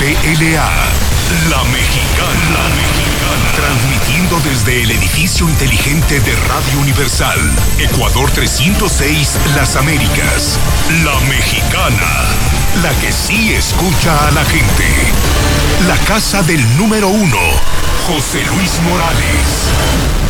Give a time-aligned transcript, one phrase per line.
[0.00, 0.70] HPLA,
[1.50, 7.38] La Mexicana, La Mexicana, transmitiendo desde el edificio inteligente de Radio Universal,
[7.78, 10.58] Ecuador 306, Las Américas,
[11.04, 12.24] La Mexicana,
[12.82, 14.86] la que sí escucha a la gente.
[15.86, 17.38] La casa del número uno,
[18.06, 20.29] José Luis Morales.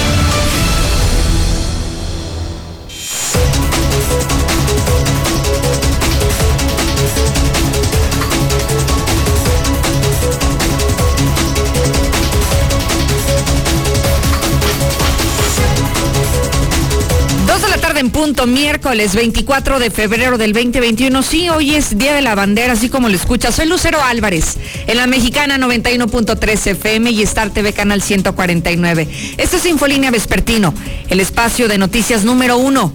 [18.01, 21.21] En punto, miércoles 24 de febrero del 2021.
[21.21, 23.51] Sí, hoy es Día de la Bandera, así como lo escucha.
[23.51, 29.07] Soy Lucero Álvarez, en la mexicana 91.3 FM y Star TV Canal 149.
[29.37, 30.73] Esto es Infolínea Vespertino,
[31.09, 32.91] el espacio de noticias número uno.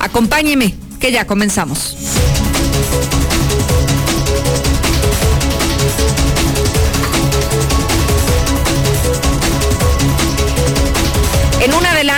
[0.00, 1.96] Acompáñeme, que ya comenzamos.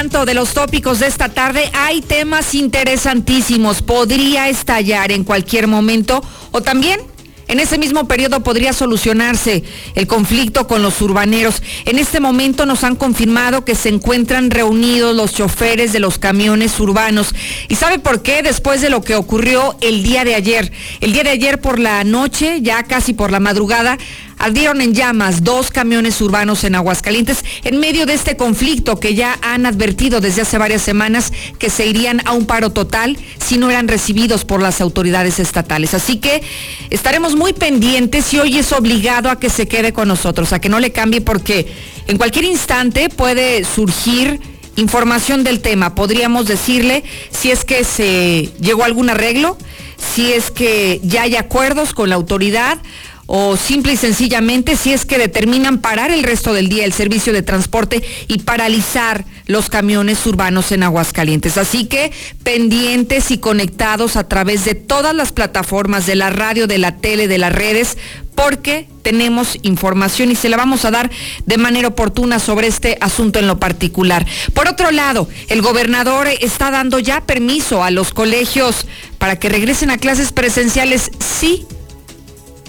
[0.06, 3.82] De los tópicos de esta tarde hay temas interesantísimos.
[3.82, 7.00] Podría estallar en cualquier momento o también
[7.48, 9.64] en ese mismo periodo podría solucionarse
[9.96, 11.60] el conflicto con los urbaneros.
[11.84, 16.78] En este momento nos han confirmado que se encuentran reunidos los choferes de los camiones
[16.78, 17.34] urbanos.
[17.68, 18.42] ¿Y sabe por qué?
[18.42, 20.72] Después de lo que ocurrió el día de ayer.
[21.00, 23.98] El día de ayer por la noche, ya casi por la madrugada,
[24.38, 29.38] ardieron en llamas dos camiones urbanos en Aguascalientes en medio de este conflicto que ya
[29.42, 33.70] han advertido desde hace varias semanas que se irían a un paro total si no
[33.70, 35.94] eran recibidos por las autoridades estatales.
[35.94, 36.42] Así que
[36.90, 40.68] estaremos muy pendientes y hoy es obligado a que se quede con nosotros, a que
[40.68, 41.66] no le cambie porque
[42.06, 44.40] en cualquier instante puede surgir
[44.76, 45.94] información del tema.
[45.94, 49.56] Podríamos decirle si es que se llegó a algún arreglo,
[49.96, 52.78] si es que ya hay acuerdos con la autoridad
[53.26, 57.32] o simple y sencillamente si es que determinan parar el resto del día el servicio
[57.32, 61.58] de transporte y paralizar los camiones urbanos en Aguascalientes.
[61.58, 66.78] Así que pendientes y conectados a través de todas las plataformas de la radio, de
[66.78, 67.96] la tele, de las redes,
[68.34, 71.10] porque tenemos información y se la vamos a dar
[71.46, 74.26] de manera oportuna sobre este asunto en lo particular.
[74.52, 78.86] Por otro lado, el gobernador está dando ya permiso a los colegios
[79.18, 81.66] para que regresen a clases presenciales, sí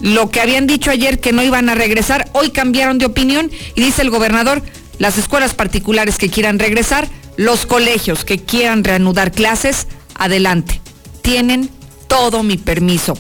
[0.02, 3.82] lo que habían dicho ayer que no iban a regresar, hoy cambiaron de opinión y
[3.82, 4.62] dice el gobernador,
[5.00, 10.82] las escuelas particulares que quieran regresar, los colegios que quieran reanudar clases, adelante.
[11.22, 11.70] Tienen
[12.08, 13.18] todo mi permiso.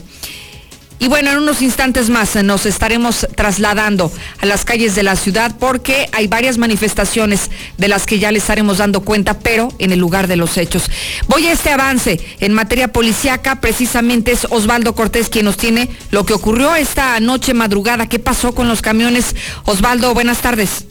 [0.99, 5.55] Y bueno, en unos instantes más nos estaremos trasladando a las calles de la ciudad
[5.59, 9.99] porque hay varias manifestaciones de las que ya les estaremos dando cuenta, pero en el
[9.99, 10.89] lugar de los hechos.
[11.27, 16.25] Voy a este avance en materia policiaca, precisamente es Osvaldo Cortés quien nos tiene lo
[16.25, 18.09] que ocurrió esta noche madrugada.
[18.09, 19.35] ¿Qué pasó con los camiones?
[19.65, 20.87] Osvaldo, buenas tardes.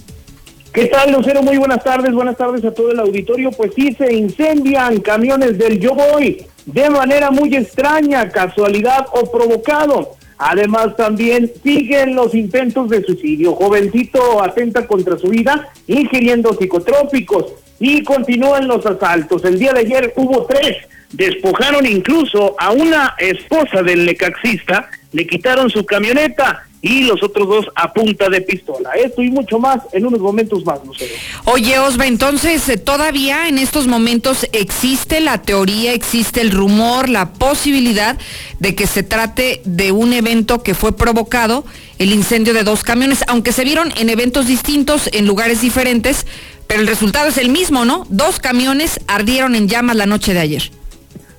[0.73, 1.43] ¿Qué tal, Lucero?
[1.43, 3.51] Muy buenas tardes, buenas tardes a todo el auditorio.
[3.51, 10.17] Pues sí, se incendian camiones del Yo Voy de manera muy extraña, casualidad o provocado.
[10.39, 13.55] Además, también siguen los intentos de suicidio.
[13.55, 19.45] Jovencito atenta contra su vida ingiriendo psicotrópicos y continúan los asaltos.
[19.45, 20.77] El día de ayer hubo tres.
[21.13, 27.67] Despojaron incluso a una esposa del necaxista, le quitaron su camioneta y los otros dos
[27.75, 28.91] a punta de pistola.
[28.93, 31.11] Esto y mucho más en unos momentos más, sé.
[31.45, 37.33] Oye, Osva, entonces eh, todavía en estos momentos existe la teoría, existe el rumor, la
[37.33, 38.17] posibilidad
[38.61, 41.65] de que se trate de un evento que fue provocado,
[41.99, 46.25] el incendio de dos camiones, aunque se vieron en eventos distintos, en lugares diferentes,
[46.69, 48.07] pero el resultado es el mismo, ¿no?
[48.11, 50.71] Dos camiones ardieron en llamas la noche de ayer.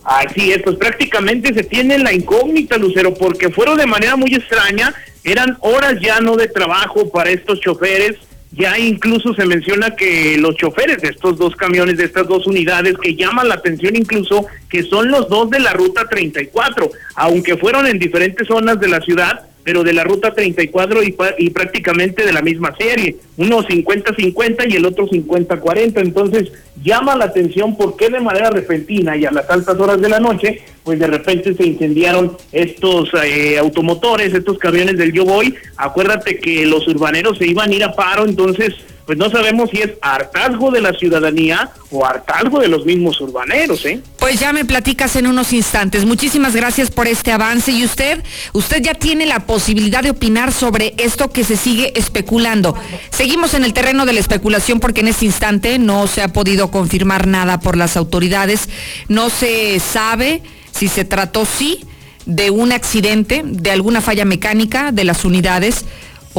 [0.08, 4.96] Así es, pues prácticamente se tiene la incógnita, Lucero, porque fueron de manera muy extraña,
[5.24, 8.18] eran horas ya no de trabajo para estos choferes,
[8.52, 12.96] ya incluso se menciona que los choferes de estos dos camiones, de estas dos unidades,
[13.02, 17.88] que llaman la atención incluso, que son los dos de la ruta 34, aunque fueron
[17.88, 22.32] en diferentes zonas de la ciudad, pero de la ruta 34 y, y prácticamente de
[22.32, 28.22] la misma serie, uno 50-50 y el otro 50-40, entonces llama la atención porque de
[28.22, 32.38] manera repentina y a las altas horas de la noche, pues de repente se incendiaron
[32.54, 37.76] estos eh, automotores, estos camiones del Yo Voy, acuérdate que los urbaneros se iban a
[37.76, 38.74] ir a paro, entonces
[39.08, 43.86] pues no sabemos si es hartazgo de la ciudadanía o hartazgo de los mismos urbaneros,
[43.86, 44.02] ¿eh?
[44.20, 46.06] Pues ya me platicas en unos instantes.
[46.06, 47.72] Muchísimas gracias por este avance.
[47.72, 48.22] Y usted,
[48.52, 52.76] usted ya tiene la posibilidad de opinar sobre esto que se sigue especulando.
[53.10, 56.70] Seguimos en el terreno de la especulación porque en este instante no se ha podido
[56.70, 58.68] confirmar nada por las autoridades.
[59.08, 61.80] No se sabe si se trató, sí,
[62.26, 65.86] de un accidente, de alguna falla mecánica de las unidades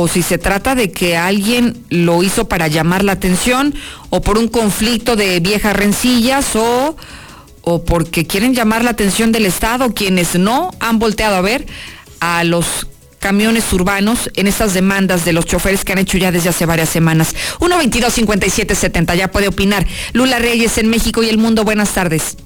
[0.00, 3.74] o si se trata de que alguien lo hizo para llamar la atención
[4.10, 6.96] o por un conflicto de viejas rencillas o,
[7.62, 11.66] o porque quieren llamar la atención del Estado, quienes no han volteado a ver
[12.20, 12.86] a los
[13.18, 16.90] camiones urbanos en estas demandas de los choferes que han hecho ya desde hace varias
[16.90, 17.34] semanas.
[17.58, 19.84] 122-5770, ya puede opinar.
[20.12, 22.36] Lula Reyes en México y el mundo, buenas tardes.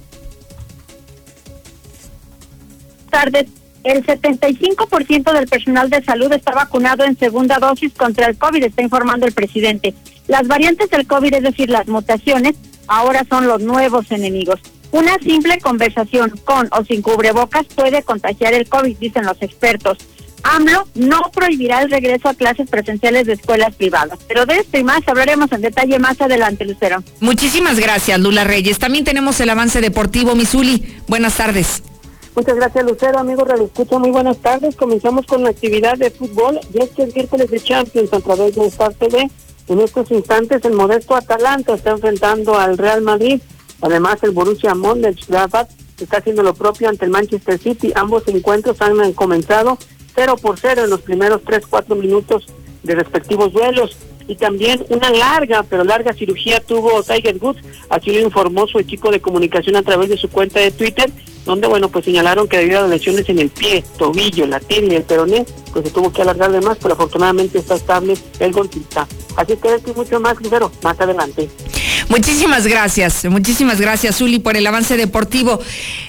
[3.11, 3.45] Tardes
[3.83, 8.81] el 75% del personal de salud está vacunado en segunda dosis contra el COVID, está
[8.81, 9.93] informando el presidente.
[10.27, 12.55] Las variantes del COVID, es decir, las mutaciones,
[12.87, 14.59] ahora son los nuevos enemigos.
[14.91, 19.97] Una simple conversación con o sin cubrebocas puede contagiar el COVID, dicen los expertos.
[20.43, 24.19] AMLO no prohibirá el regreso a clases presenciales de escuelas privadas.
[24.27, 27.01] Pero de esto y más hablaremos en detalle más adelante, Lucero.
[27.21, 28.77] Muchísimas gracias, Lula Reyes.
[28.77, 30.97] También tenemos el avance deportivo, Misuli.
[31.07, 31.81] Buenas tardes.
[32.35, 33.19] Muchas gracias, Lucero.
[33.19, 34.75] Amigos Radio Escucha, muy buenas tardes.
[34.75, 36.59] Comenzamos con la actividad de fútbol.
[36.73, 39.29] Ya es que el miércoles de Champions a través de Star TV.
[39.67, 43.39] En estos instantes, el modesto Atalanta está enfrentando al Real Madrid.
[43.81, 45.69] Además, el Borussia Mönchengladbach
[46.01, 47.93] está haciendo lo propio ante el Manchester City.
[47.95, 49.77] Ambos encuentros han comenzado
[50.15, 52.47] 0 por 0 en los primeros 3-4 minutos
[52.81, 53.95] de respectivos duelos
[54.27, 59.11] y también una larga, pero larga cirugía tuvo Tiger Woods, así lo informó su equipo
[59.11, 61.11] de comunicación a través de su cuenta de Twitter,
[61.45, 64.93] donde bueno, pues señalaron que debido a las lesiones en el pie, tobillo, la tibia
[64.93, 68.51] y el peroné, pues se tuvo que alargar de más, pero afortunadamente está estable el
[68.51, 69.07] golpista.
[69.35, 71.49] Así que esto mucho más, Lucero, más adelante.
[72.09, 75.59] Muchísimas gracias, muchísimas gracias, Uli, por el avance deportivo.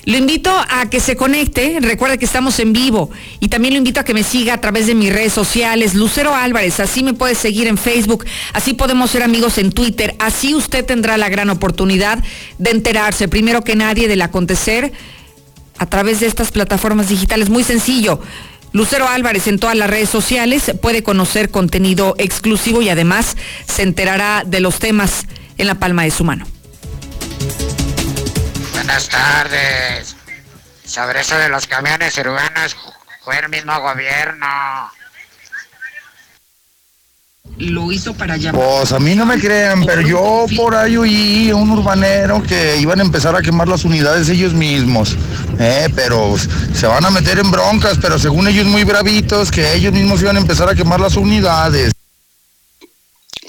[0.05, 3.11] Lo invito a que se conecte, recuerda que estamos en vivo,
[3.41, 6.35] y también lo invito a que me siga a través de mis redes sociales, Lucero
[6.35, 10.85] Álvarez, así me puede seguir en Facebook, así podemos ser amigos en Twitter, así usted
[10.85, 12.23] tendrá la gran oportunidad
[12.59, 14.93] de enterarse, primero que nadie, del acontecer
[15.79, 17.49] a través de estas plataformas digitales.
[17.49, 18.21] Muy sencillo.
[18.73, 23.37] Lucero Álvarez en todas las redes sociales puede conocer contenido exclusivo y además
[23.67, 25.27] se enterará de los temas
[25.59, 26.45] en la palma de su mano.
[28.73, 30.17] Buenas tardes.
[30.85, 32.77] Sobre de los camiones urbanos
[33.23, 34.47] fue el mismo gobierno
[37.59, 38.53] lo hizo para allá.
[38.53, 43.01] Pues a mí no me crean, pero yo por ahí oí un urbanero que iban
[43.01, 45.17] a empezar a quemar las unidades ellos mismos.
[45.59, 46.37] Eh, pero
[46.75, 50.37] se van a meter en broncas, pero según ellos muy bravitos, que ellos mismos iban
[50.37, 51.93] a empezar a quemar las unidades.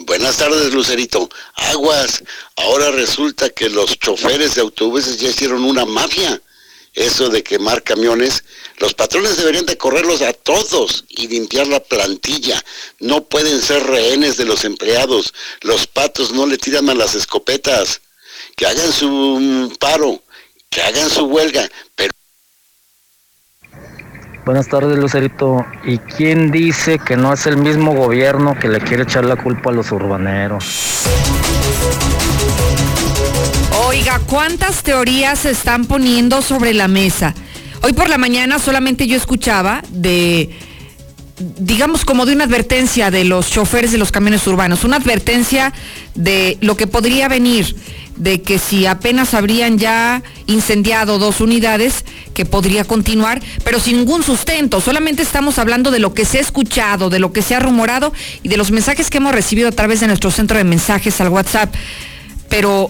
[0.06, 1.28] Buenas tardes, Lucerito.
[1.56, 2.24] Aguas.
[2.58, 6.40] Ahora resulta que los choferes de autobuses ya hicieron una mafia
[6.96, 8.44] eso de quemar camiones,
[8.78, 12.62] los patrones deberían de correrlos a todos y limpiar la plantilla.
[13.00, 15.34] No pueden ser rehenes de los empleados.
[15.62, 18.02] Los patos no le tiran a las escopetas.
[18.58, 20.22] Que hagan su paro,
[20.70, 22.14] que hagan su huelga, pero...
[24.46, 25.66] Buenas tardes, Lucerito.
[25.86, 29.72] ¿Y quién dice que no es el mismo gobierno que le quiere echar la culpa
[29.72, 30.66] a los urbaneros?
[33.88, 37.34] Oiga, ¿cuántas teorías se están poniendo sobre la mesa?
[37.86, 40.50] Hoy por la mañana solamente yo escuchaba de,
[41.60, 45.72] digamos como de una advertencia de los choferes de los camiones urbanos, una advertencia
[46.16, 47.76] de lo que podría venir,
[48.16, 54.24] de que si apenas habrían ya incendiado dos unidades, que podría continuar, pero sin ningún
[54.24, 54.82] sustento.
[54.82, 58.14] Solamente estamos hablando de lo que se ha escuchado, de lo que se ha rumorado
[58.42, 61.30] y de los mensajes que hemos recibido a través de nuestro centro de mensajes al
[61.30, 61.72] WhatsApp.
[62.50, 62.90] Pero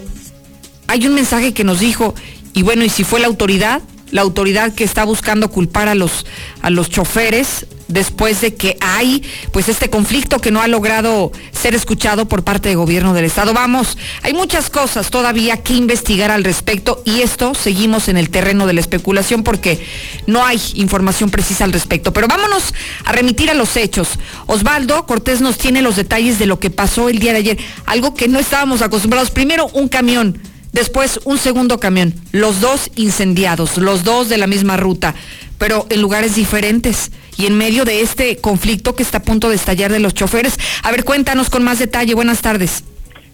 [0.88, 2.16] hay un mensaje que nos dijo,
[2.54, 3.82] y bueno, y si fue la autoridad,
[4.16, 6.26] la autoridad que está buscando culpar a los,
[6.62, 11.76] a los choferes después de que hay pues este conflicto que no ha logrado ser
[11.76, 13.54] escuchado por parte del gobierno del estado.
[13.54, 18.66] Vamos, hay muchas cosas todavía que investigar al respecto y esto seguimos en el terreno
[18.68, 19.86] de la especulación porque
[20.28, 22.14] no hay información precisa al respecto.
[22.14, 24.08] Pero vámonos a remitir a los hechos.
[24.46, 28.14] Osvaldo Cortés nos tiene los detalles de lo que pasó el día de ayer, algo
[28.14, 29.30] que no estábamos acostumbrados.
[29.30, 30.40] Primero un camión
[30.76, 35.16] Después un segundo camión, los dos incendiados, los dos de la misma ruta,
[35.58, 39.56] pero en lugares diferentes y en medio de este conflicto que está a punto de
[39.56, 40.58] estallar de los choferes.
[40.84, 42.14] A ver, cuéntanos con más detalle.
[42.14, 42.84] Buenas tardes.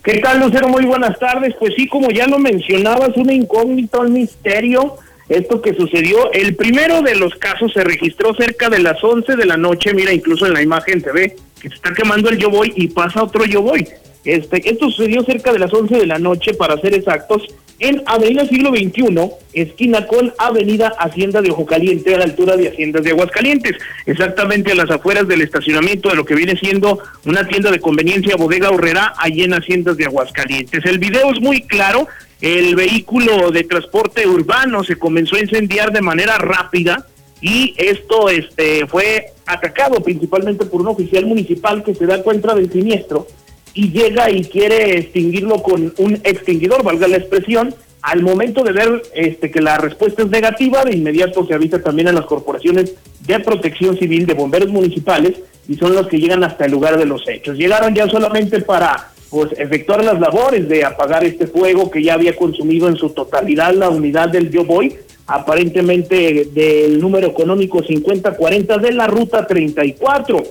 [0.03, 0.67] ¿Qué tal, Lucero?
[0.67, 1.55] Muy buenas tardes.
[1.59, 6.31] Pues sí, como ya lo mencionabas, una incógnita, un misterio, esto que sucedió.
[6.33, 10.13] El primero de los casos se registró cerca de las 11 de la noche, mira,
[10.13, 13.23] incluso en la imagen se ve que se está quemando el yo voy y pasa
[13.23, 13.87] otro yo voy
[14.23, 17.47] Este, esto sucedió cerca de las 11 de la noche, para ser exactos,
[17.79, 22.69] en Avenida Siglo XXI, esquina con Avenida Hacienda de Ojo Caliente, a la altura de
[22.69, 23.75] Haciendas de Aguascalientes,
[24.05, 28.35] exactamente a las afueras del estacionamiento de lo que viene siendo una tienda de conveniencia
[28.35, 30.85] Bodega Horrera, allí en Haciendas de Aguascalientes.
[30.85, 32.07] El video es muy claro,
[32.39, 37.07] el vehículo de transporte urbano se comenzó a incendiar de manera rápida
[37.41, 42.71] y esto este, fue atacado principalmente por un oficial municipal que se da cuenta del
[42.71, 43.25] siniestro
[43.73, 47.73] y llega y quiere extinguirlo con un extinguidor, valga la expresión.
[48.01, 52.07] Al momento de ver este, que la respuesta es negativa, de inmediato se avisa también
[52.07, 55.35] a las corporaciones de protección civil, de bomberos municipales,
[55.67, 57.57] y son los que llegan hasta el lugar de los hechos.
[57.57, 62.35] Llegaron ya solamente para pues, efectuar las labores de apagar este fuego que ya había
[62.35, 64.97] consumido en su totalidad la unidad del Yo Voy,
[65.27, 70.43] aparentemente del número económico 5040 de la ruta 34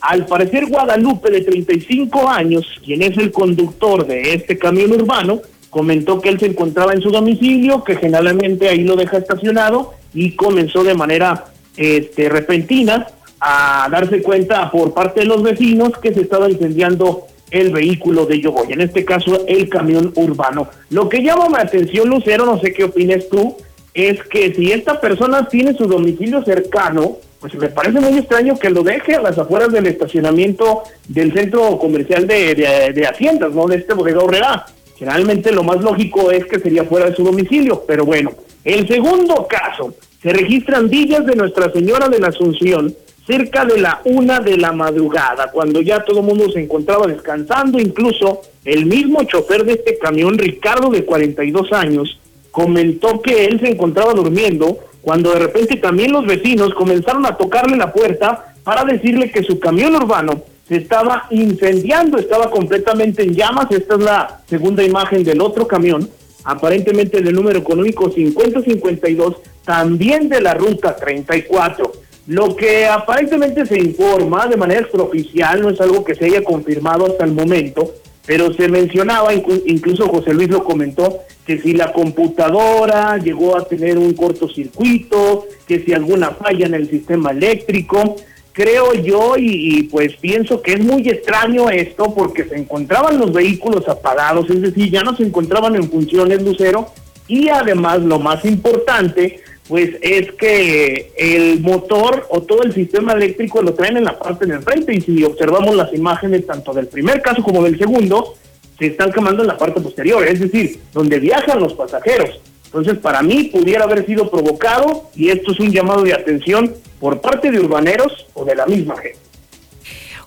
[0.00, 5.40] al parecer Guadalupe, de 35 años, quien es el conductor de este camión urbano,
[5.70, 10.32] comentó que él se encontraba en su domicilio, que generalmente ahí lo deja estacionado y
[10.32, 13.06] comenzó de manera este, repentina
[13.40, 18.40] a darse cuenta por parte de los vecinos que se estaba incendiando el vehículo de
[18.40, 20.68] Yogoy, en este caso el camión urbano.
[20.90, 23.56] Lo que llama mi atención, Lucero, no sé qué opinas tú,
[23.94, 28.70] es que si esta persona tiene su domicilio cercano, pues me parece muy extraño que
[28.70, 33.66] lo deje a las afueras del estacionamiento del centro comercial de, de, Haciendas, ¿no?
[33.66, 34.66] De este bodega Horrera.
[34.96, 38.32] Generalmente lo más lógico es que sería fuera de su domicilio, pero bueno.
[38.64, 44.00] El segundo caso, se registran villas de Nuestra Señora de la Asunción cerca de la
[44.04, 49.22] una de la madrugada, cuando ya todo el mundo se encontraba descansando, incluso el mismo
[49.24, 52.18] chofer de este camión, Ricardo de 42 años,
[52.50, 54.78] comentó que él se encontraba durmiendo
[55.08, 59.58] cuando de repente también los vecinos comenzaron a tocarle la puerta para decirle que su
[59.58, 63.70] camión urbano se estaba incendiando, estaba completamente en llamas.
[63.70, 66.10] Esta es la segunda imagen del otro camión,
[66.44, 71.90] aparentemente del número económico 5052, también de la ruta 34.
[72.26, 77.06] Lo que aparentemente se informa de manera extraoficial, no es algo que se haya confirmado
[77.06, 77.94] hasta el momento,
[78.28, 83.96] pero se mencionaba, incluso José Luis lo comentó, que si la computadora llegó a tener
[83.96, 88.16] un cortocircuito, que si alguna falla en el sistema eléctrico,
[88.52, 93.88] creo yo y, pues pienso que es muy extraño esto porque se encontraban los vehículos
[93.88, 96.88] apagados, es decir, ya no se encontraban en funciones lucero
[97.28, 103.62] y además lo más importante pues es que el motor o todo el sistema eléctrico
[103.62, 107.20] lo traen en la parte de enfrente y si observamos las imágenes tanto del primer
[107.20, 108.34] caso como del segundo,
[108.78, 112.40] se están quemando en la parte posterior, es decir, donde viajan los pasajeros.
[112.64, 117.20] Entonces, para mí pudiera haber sido provocado y esto es un llamado de atención por
[117.20, 119.27] parte de urbaneros o de la misma gente.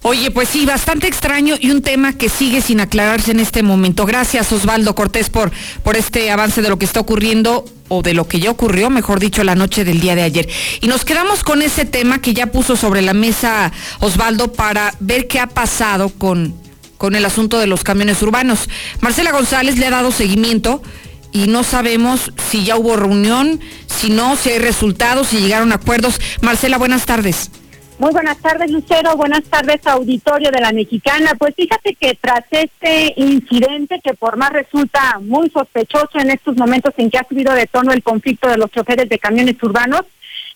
[0.03, 4.07] Oye, pues sí, bastante extraño y un tema que sigue sin aclararse en este momento.
[4.07, 5.51] Gracias, Osvaldo Cortés, por,
[5.83, 9.19] por este avance de lo que está ocurriendo o de lo que ya ocurrió, mejor
[9.19, 10.49] dicho, la noche del día de ayer.
[10.81, 15.27] Y nos quedamos con ese tema que ya puso sobre la mesa Osvaldo para ver
[15.27, 16.55] qué ha pasado con,
[16.97, 18.69] con el asunto de los camiones urbanos.
[19.01, 20.81] Marcela González le ha dado seguimiento
[21.31, 26.19] y no sabemos si ya hubo reunión, si no, si hay resultados, si llegaron acuerdos.
[26.41, 27.51] Marcela, buenas tardes.
[28.01, 29.15] Muy buenas tardes, Lucero.
[29.15, 31.33] Buenas tardes, auditorio de la Mexicana.
[31.37, 36.95] Pues fíjate que tras este incidente, que por más resulta muy sospechoso en estos momentos
[36.97, 40.01] en que ha subido de tono el conflicto de los choferes de camiones urbanos,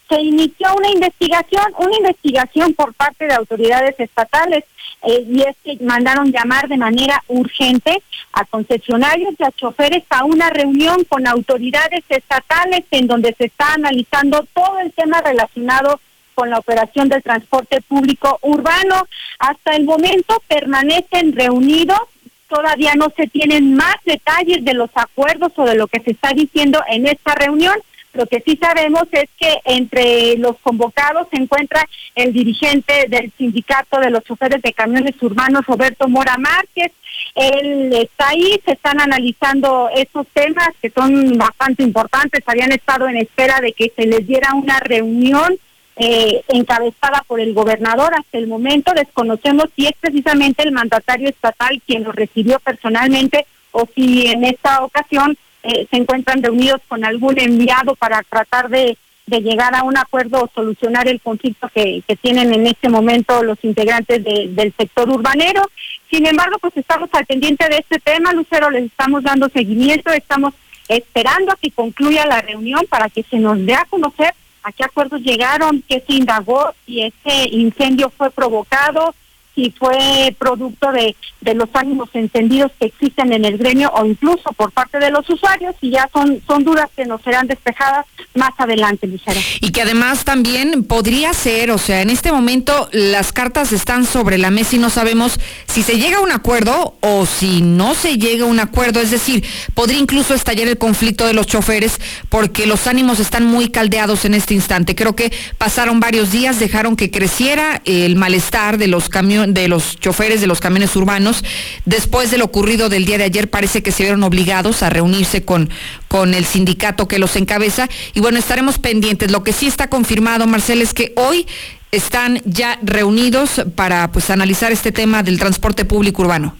[0.10, 4.64] se inició una investigación, una investigación por parte de autoridades estatales.
[5.04, 8.02] Eh, y es que mandaron llamar de manera urgente
[8.34, 13.74] a concesionarios y a choferes a una reunión con autoridades estatales en donde se está
[13.74, 16.00] analizando todo el tema relacionado
[16.36, 19.08] con la operación del transporte público urbano.
[19.40, 22.02] Hasta el momento permanecen reunidos,
[22.48, 26.34] todavía no se tienen más detalles de los acuerdos o de lo que se está
[26.34, 27.76] diciendo en esta reunión.
[28.14, 34.00] Lo que sí sabemos es que entre los convocados se encuentra el dirigente del sindicato
[34.00, 36.94] de los choferes de camiones urbanos, Roberto Mora Márquez.
[37.36, 42.42] Él está ahí, se están analizando estos temas que son bastante importantes.
[42.46, 45.58] Habían estado en espera de que se les diera una reunión
[45.98, 48.14] eh, encabezada por el gobernador.
[48.14, 53.88] Hasta el momento desconocemos si es precisamente el mandatario estatal quien lo recibió personalmente o
[53.96, 58.98] si en esta ocasión eh, se encuentran reunidos con algún enviado para tratar de,
[59.28, 64.24] llegar a un acuerdo o solucionar el conflicto que, tienen en este momento los integrantes
[64.24, 65.64] del sector urbanero.
[66.12, 70.54] Sin embargo, pues estamos al pendiente de este tema, Lucero, les estamos dando seguimiento, estamos
[70.88, 74.34] esperando a que concluya la reunión para que se nos dé a conocer
[74.66, 79.14] a qué acuerdos llegaron, qué se indagó, si ese incendio fue provocado,
[79.56, 84.52] si fue producto de, de los ánimos encendidos que existen en el gremio o incluso
[84.54, 88.52] por parte de los usuarios y ya son, son dudas que nos serán despejadas más
[88.58, 89.40] adelante, Lucero.
[89.62, 94.38] Y que además también podría ser, o sea, en este momento las cartas están sobre
[94.38, 98.18] la mesa y no sabemos si se llega a un acuerdo o si no se
[98.18, 102.66] llega a un acuerdo, es decir, podría incluso estallar el conflicto de los choferes porque
[102.66, 104.96] los ánimos están muy caldeados en este instante.
[104.96, 110.00] Creo que pasaron varios días, dejaron que creciera el malestar de los camiones, de los
[110.00, 111.44] choferes de los camiones urbanos.
[111.86, 115.44] Después de lo ocurrido del día de ayer, parece que se vieron obligados a reunirse
[115.44, 115.70] con,
[116.08, 117.90] con el sindicato que los encabeza.
[118.14, 119.32] Y bueno, estaremos pendientes.
[119.32, 121.48] Lo que sí está confirmado, Marcel, es que hoy
[121.92, 126.56] están ya reunidos para pues analizar este tema del transporte público urbano.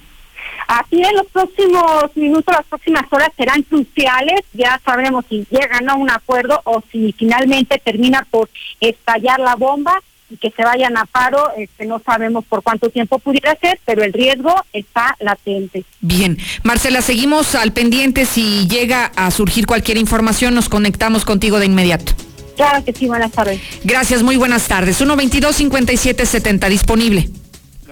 [0.68, 4.42] Así en los próximos minutos, las próximas horas serán cruciales.
[4.54, 8.50] Ya sabremos si llegan a un acuerdo o si finalmente termina por
[8.80, 11.52] estallar la bomba y que se vayan a paro.
[11.58, 15.84] Este, no sabemos por cuánto tiempo pudiera ser, pero el riesgo está latente.
[16.02, 18.26] Bien, Marcela, seguimos al pendiente.
[18.26, 22.14] Si llega a surgir cualquier información, nos conectamos contigo de inmediato.
[22.56, 23.60] Claro que sí, buenas tardes.
[23.84, 25.00] Gracias, muy buenas tardes.
[25.02, 27.30] 122-5770 disponible.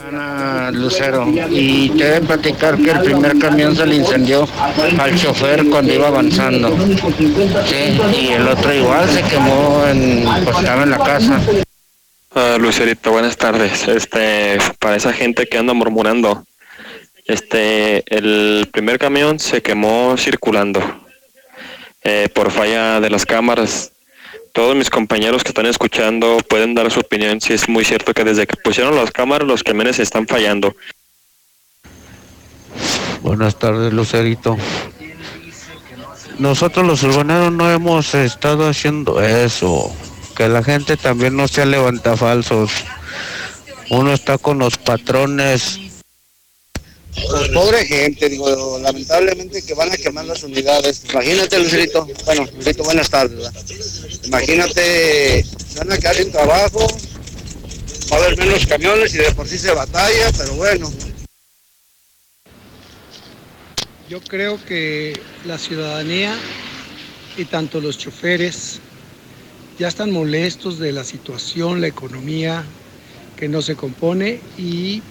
[0.08, 4.46] Ana Lucero, y te voy a platicar que el primer camión se le incendió
[5.00, 6.76] al chofer cuando iba avanzando.
[7.66, 11.42] Sí, y el otro igual se quemó en, pues estaba en la casa.
[12.36, 13.88] Ah, Lucerito, buenas tardes.
[13.88, 16.46] Este, para esa gente que anda murmurando,
[17.26, 20.82] este, el primer camión se quemó circulando
[22.04, 23.94] eh, por falla de las cámaras
[24.54, 28.24] todos mis compañeros que están escuchando pueden dar su opinión si es muy cierto que
[28.24, 30.76] desde que pusieron las cámaras los camiones están fallando.
[33.22, 34.56] Buenas tardes, Lucerito.
[36.38, 39.92] Nosotros los urbaneros no hemos estado haciendo eso.
[40.36, 42.72] Que la gente también no se levanta falsos.
[43.90, 45.80] Uno está con los patrones
[47.16, 51.04] pues pobre gente, digo, lamentablemente que van a quemar las unidades.
[51.12, 54.20] Imagínate, Lucerito, bueno, Lucerito, buenas tardes.
[54.24, 56.88] Imagínate, se van a quedar sin trabajo,
[58.12, 60.92] va a haber menos camiones y de por sí se batalla, pero bueno.
[64.10, 66.38] Yo creo que la ciudadanía
[67.38, 68.80] y tanto los choferes
[69.78, 72.64] ya están molestos de la situación, la economía
[73.36, 75.02] que no se compone y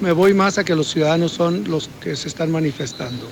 [0.00, 3.28] me voy más a que los ciudadanos son los que se están manifestando.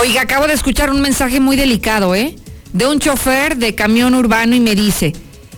[0.00, 2.36] Oiga, acabo de escuchar un mensaje muy delicado, ¿eh?
[2.72, 5.12] De un chofer de camión urbano y me dice,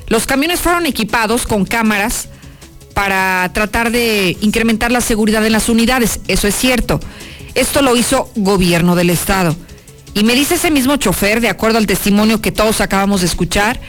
[0.08, 2.28] los camiones fueron equipados con cámaras
[2.94, 6.20] para tratar de incrementar la seguridad en las unidades.
[6.28, 7.00] Eso es cierto.
[7.54, 9.56] Esto lo hizo gobierno del estado.
[10.14, 13.80] Y me dice ese mismo chofer, de acuerdo al testimonio que todos acabamos de escuchar,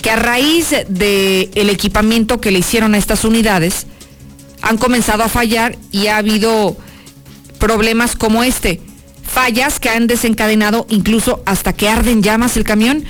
[0.00, 3.86] que a raíz del el equipamiento que le hicieron a estas unidades,
[4.62, 6.76] han comenzado a fallar y ha habido
[7.58, 8.80] problemas como este.
[9.22, 13.04] Fallas que han desencadenado incluso hasta que arden llamas el camión.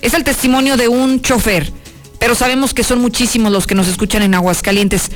[0.00, 1.72] Es el testimonio de un chofer,
[2.18, 5.10] pero sabemos que son muchísimos los que nos escuchan en Aguascalientes.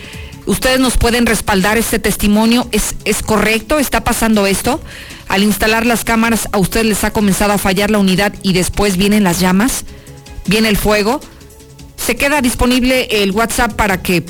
[0.46, 2.68] ¿Ustedes nos pueden respaldar este testimonio?
[2.70, 3.78] ¿Es, ¿Es correcto?
[3.78, 4.80] ¿Está pasando esto?
[5.28, 8.96] Al instalar las cámaras, ¿a ustedes les ha comenzado a fallar la unidad y después
[8.96, 9.84] vienen las llamas?
[10.46, 11.20] viene el fuego.
[11.96, 14.24] Se queda disponible el WhatsApp para que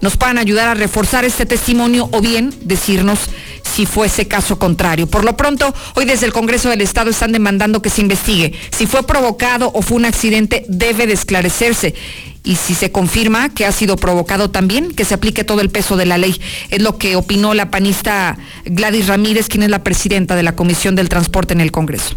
[0.00, 3.18] nos puedan ayudar a reforzar este testimonio o bien decirnos
[3.62, 5.06] si fuese caso contrario.
[5.06, 8.52] Por lo pronto, hoy desde el Congreso del Estado están demandando que se investigue.
[8.70, 11.94] Si fue provocado o fue un accidente, debe de esclarecerse.
[12.44, 15.96] Y si se confirma que ha sido provocado también, que se aplique todo el peso
[15.96, 16.40] de la ley.
[16.70, 20.94] Es lo que opinó la panista Gladys Ramírez, quien es la presidenta de la Comisión
[20.94, 22.14] del Transporte en el Congreso.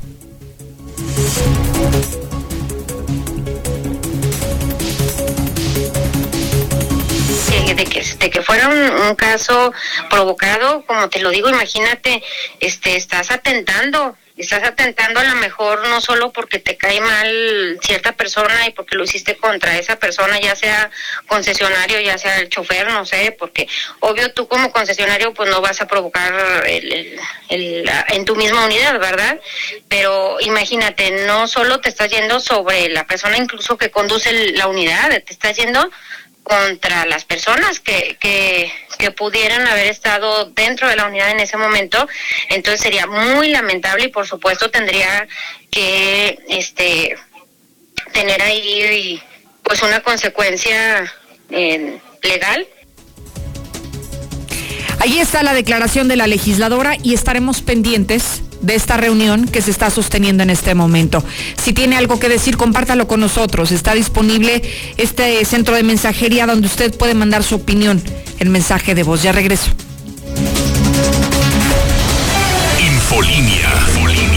[7.78, 9.72] de que, de que fuera un, caso
[10.10, 12.24] provocado, como te lo digo, imagínate,
[12.60, 18.12] este, estás atentando estás atentando a lo mejor no solo porque te cae mal cierta
[18.12, 20.91] persona y porque lo hiciste contra esa persona, ya sea
[21.26, 23.67] concesionario, ya sea el chofer, no sé, porque
[24.00, 26.34] obvio tú como concesionario pues no vas a provocar
[26.67, 27.19] el,
[27.50, 29.39] el, en tu misma unidad, ¿verdad?
[29.88, 35.10] Pero imagínate, no solo te estás yendo sobre la persona incluso que conduce la unidad,
[35.10, 35.89] te estás yendo
[36.48, 38.72] contra las personas que, que,
[39.16, 42.08] pudieran haber estado dentro de la unidad en ese momento.
[42.50, 45.28] Entonces sería muy lamentable y por supuesto tendría
[45.72, 47.16] que este
[48.12, 49.22] tener ahí
[49.64, 51.12] pues una consecuencia
[51.50, 52.68] eh, legal.
[55.00, 59.71] Ahí está la declaración de la legisladora y estaremos pendientes de esta reunión que se
[59.71, 61.23] está sosteniendo en este momento.
[61.63, 63.71] Si tiene algo que decir, compártalo con nosotros.
[63.71, 64.62] Está disponible
[64.97, 68.03] este centro de mensajería donde usted puede mandar su opinión
[68.39, 69.23] en mensaje de voz.
[69.23, 69.71] Ya regreso.
[72.77, 74.37] Infolinia.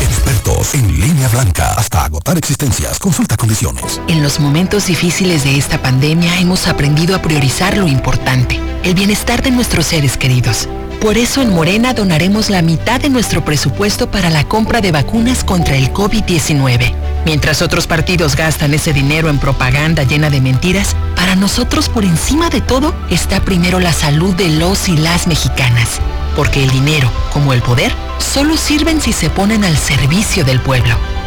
[0.00, 2.98] Expertos en línea blanca hasta agotar existencias.
[2.98, 4.00] Consulta condiciones.
[4.08, 9.42] En los momentos difíciles de esta pandemia hemos aprendido a priorizar lo importante, el bienestar
[9.42, 10.68] de nuestros seres queridos.
[11.04, 15.44] Por eso en Morena donaremos la mitad de nuestro presupuesto para la compra de vacunas
[15.44, 16.94] contra el COVID-19.
[17.26, 22.48] Mientras otros partidos gastan ese dinero en propaganda llena de mentiras, para nosotros por encima
[22.48, 26.00] de todo está primero la salud de los y las mexicanas.
[26.36, 30.96] Porque el dinero, como el poder, solo sirven si se ponen al servicio del pueblo.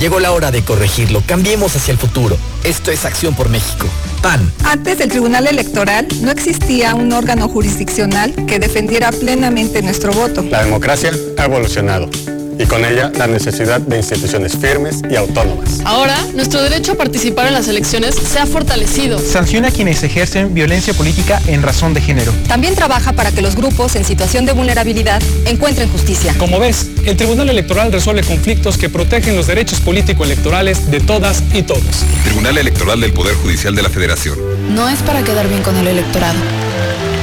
[0.00, 1.22] Llegó la hora de corregirlo.
[1.26, 2.36] Cambiemos hacia el futuro.
[2.64, 3.86] Esto es Acción por México.
[4.22, 4.50] PAN.
[4.64, 10.42] Antes del Tribunal Electoral no existía un órgano jurisdiccional que defendiera plenamente nuestro voto.
[10.42, 12.08] La democracia ha evolucionado
[12.58, 15.80] y con ella la necesidad de instituciones firmes y autónomas.
[15.84, 19.18] Ahora, nuestro derecho a participar en las elecciones se ha fortalecido.
[19.18, 22.32] Sanciona a quienes ejercen violencia política en razón de género.
[22.48, 26.34] También trabaja para que los grupos en situación de vulnerabilidad encuentren justicia.
[26.38, 31.62] Como ves, el Tribunal Electoral resuelve conflictos que protegen los derechos político-electorales de todas y
[31.62, 31.82] todos.
[32.24, 34.38] Tribunal Electoral del Poder Judicial de la Federación.
[34.74, 36.38] No es para quedar bien con el electorado.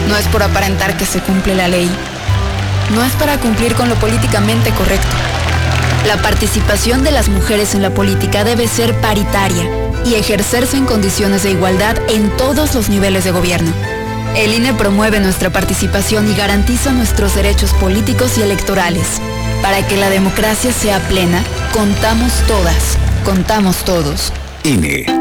[0.07, 1.89] No es por aparentar que se cumple la ley
[2.91, 5.07] no es para cumplir con lo políticamente correcto.
[6.07, 9.63] La participación de las mujeres en la política debe ser paritaria
[10.05, 13.71] y ejercerse en condiciones de igualdad en todos los niveles de gobierno.
[14.35, 19.05] El INE promueve nuestra participación y garantiza nuestros derechos políticos y electorales.
[19.61, 24.31] Para que la democracia sea plena, contamos todas, contamos todos.
[24.63, 25.20] INE.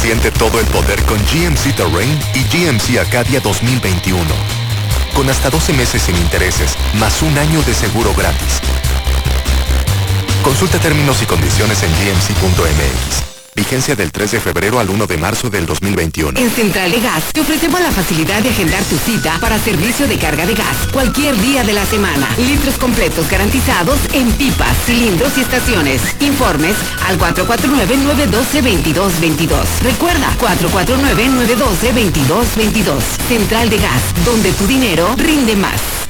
[0.00, 4.20] Siente todo el poder con GMC Terrain y GMC Acadia 2021.
[5.14, 8.60] Con hasta 12 meses sin intereses, más un año de seguro gratis.
[10.42, 13.33] Consulta términos y condiciones en gmc.mx.
[13.54, 16.40] Vigencia del 3 de febrero al 1 de marzo del 2021.
[16.40, 20.18] En Central de Gas te ofrecemos la facilidad de agendar tu cita para servicio de
[20.18, 22.28] carga de gas cualquier día de la semana.
[22.36, 26.02] Litros completos garantizados en pipas, cilindros y estaciones.
[26.20, 26.74] Informes
[27.06, 29.64] al 449-912-2222.
[29.82, 33.00] Recuerda, 449-912-2222.
[33.28, 35.80] Central de Gas, donde tu dinero rinde más.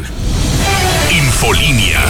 [1.11, 2.01] Infolinia.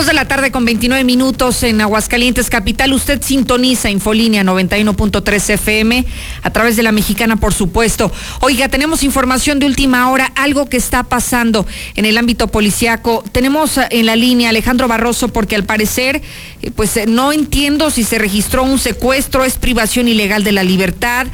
[0.00, 2.94] 2 de la tarde con 29 minutos en Aguascalientes Capital.
[2.94, 6.06] Usted sintoniza Infolínea 91.3 FM
[6.42, 8.10] a través de la mexicana, por supuesto.
[8.40, 13.22] Oiga, tenemos información de última hora, algo que está pasando en el ámbito policiaco.
[13.30, 16.22] Tenemos en la línea Alejandro Barroso porque al parecer,
[16.62, 20.64] eh, pues eh, no entiendo si se registró un secuestro, es privación ilegal de la
[20.64, 21.26] libertad,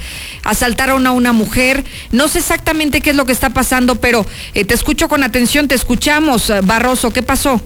[0.42, 1.85] asaltaron a una mujer.
[2.11, 5.68] No sé exactamente qué es lo que está pasando, pero eh, te escucho con atención,
[5.68, 7.61] te escuchamos, Barroso, ¿qué pasó?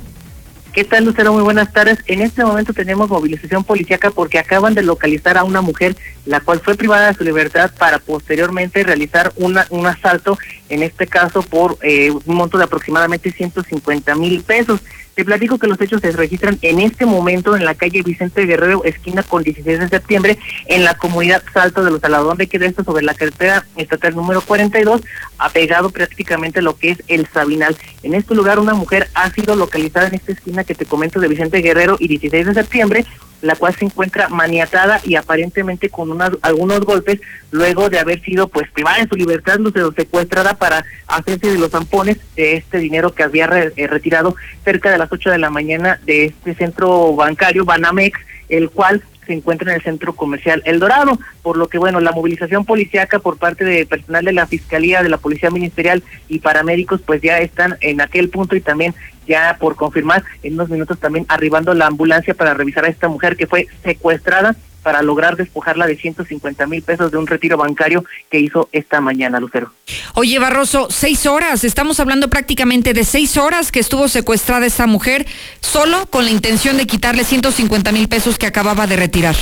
[0.72, 1.33] ¿Qué tal, Lucero?
[1.33, 1.98] Muy buenas tardes.
[2.06, 6.61] En este momento tenemos movilización policíaca porque acaban de localizar a una mujer, la cual
[6.61, 11.76] fue privada de su libertad para posteriormente realizar una, un asalto, en este caso por
[11.83, 14.80] eh, un monto de aproximadamente 150 mil pesos.
[15.20, 18.85] Te platico que los hechos se registran en este momento en la calle Vicente Guerrero,
[18.85, 22.85] esquina con 16 de septiembre, en la comunidad Salto de los Saladón de queda esto
[22.85, 25.02] sobre la carretera estatal número 42,
[25.37, 27.76] apegado prácticamente a lo que es el Sabinal.
[28.02, 31.28] En este lugar una mujer ha sido localizada en esta esquina que te comento de
[31.28, 33.04] Vicente Guerrero y 16 de septiembre,
[33.42, 38.48] la cual se encuentra maniatada y aparentemente con unas, algunos golpes luego de haber sido
[38.48, 43.14] pues privada de su libertad, o secuestrada para hacerse de los zampones de este dinero
[43.14, 47.64] que había eh, retirado cerca de las 8 de la mañana de este centro bancario
[47.64, 52.00] Banamex, el cual se encuentra en el centro comercial El Dorado, por lo que bueno,
[52.00, 56.40] la movilización policiaca por parte de personal de la Fiscalía, de la Policía Ministerial y
[56.40, 58.94] paramédicos pues ya están en aquel punto y también
[59.30, 63.36] ya por confirmar en unos minutos también arribando la ambulancia para revisar a esta mujer
[63.36, 68.40] que fue secuestrada para lograr despojarla de 150 mil pesos de un retiro bancario que
[68.40, 69.72] hizo esta mañana, Lucero.
[70.14, 75.26] Oye, Barroso, seis horas, estamos hablando prácticamente de seis horas que estuvo secuestrada esta mujer,
[75.60, 79.36] solo con la intención de quitarle 150 mil pesos que acababa de retirar.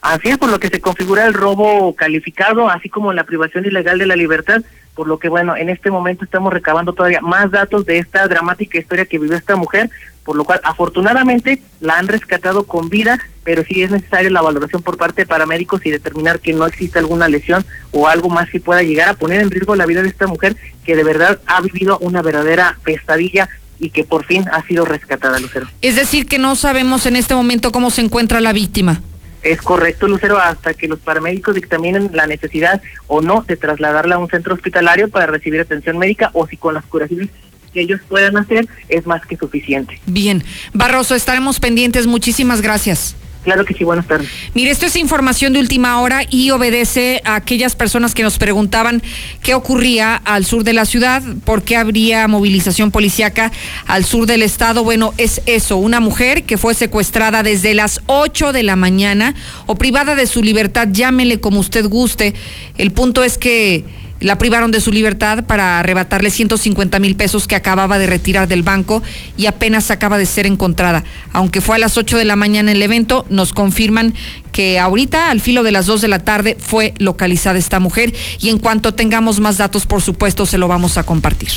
[0.00, 4.00] Así es, por lo que se configura el robo calificado, así como la privación ilegal
[4.00, 4.62] de la libertad,
[4.94, 8.78] por lo que bueno, en este momento estamos recabando todavía más datos de esta dramática
[8.78, 9.90] historia que vivió esta mujer,
[10.24, 14.82] por lo cual afortunadamente la han rescatado con vida, pero sí es necesaria la valoración
[14.82, 18.60] por parte de paramédicos y determinar que no existe alguna lesión o algo más que
[18.60, 21.60] pueda llegar a poner en riesgo la vida de esta mujer que de verdad ha
[21.60, 25.66] vivido una verdadera pesadilla y que por fin ha sido rescatada, Lucero.
[25.80, 29.00] Es decir, que no sabemos en este momento cómo se encuentra la víctima.
[29.42, 34.18] Es correcto, Lucero, hasta que los paramédicos dictaminen la necesidad o no de trasladarla a
[34.18, 37.28] un centro hospitalario para recibir atención médica o si con las curaciones
[37.72, 40.00] que ellos puedan hacer es más que suficiente.
[40.06, 42.06] Bien, Barroso, estaremos pendientes.
[42.06, 43.16] Muchísimas gracias.
[43.44, 44.28] Claro que sí, buenas tardes.
[44.54, 49.02] Mire, esto es información de última hora y obedece a aquellas personas que nos preguntaban
[49.42, 53.50] qué ocurría al sur de la ciudad, por qué habría movilización policíaca
[53.86, 54.84] al sur del estado.
[54.84, 59.34] Bueno, es eso, una mujer que fue secuestrada desde las 8 de la mañana
[59.66, 62.34] o privada de su libertad, llámele como usted guste.
[62.78, 63.84] El punto es que
[64.22, 68.62] la privaron de su libertad para arrebatarle 150 mil pesos que acababa de retirar del
[68.62, 69.02] banco
[69.36, 71.04] y apenas acaba de ser encontrada.
[71.32, 74.14] Aunque fue a las 8 de la mañana el evento, nos confirman
[74.52, 78.48] que ahorita, al filo de las 2 de la tarde, fue localizada esta mujer y
[78.48, 81.50] en cuanto tengamos más datos, por supuesto, se lo vamos a compartir.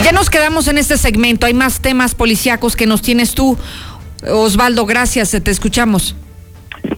[0.00, 1.46] Y ya nos quedamos en este segmento.
[1.46, 3.58] Hay más temas policíacos que nos tienes tú.
[4.28, 6.14] Osvaldo, gracias, te escuchamos.